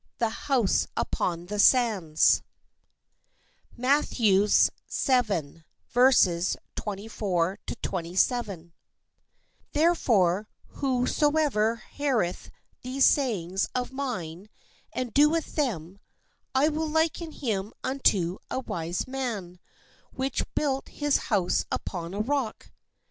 THE 0.17 0.31
HOUSE 0.49 0.87
UPON 0.97 1.45
THE 1.45 1.59
SANDS 1.59 2.41
THE 3.77 3.87
HOUSE 3.87 4.17
UPON 5.05 5.61
THE 5.93 6.11
SANDS 8.15 8.71
HEREFORE, 9.75 10.47
soever 11.05 11.75
heareth 11.91 12.49
these 12.81 13.05
sayings 13.05 13.67
of 13.75 13.91
mine, 13.93 14.49
and 14.91 15.13
doeth 15.13 15.53
them, 15.55 15.99
I 16.55 16.67
will 16.67 16.89
liken 16.89 17.31
him 17.33 17.71
unto 17.83 18.39
a 18.49 18.59
wise 18.59 19.07
man, 19.07 19.59
which 20.11 20.51
built 20.55 20.89
his 20.89 21.17
house 21.29 21.65
upon 21.71 22.15
a 22.15 22.21
rock. 22.21 22.71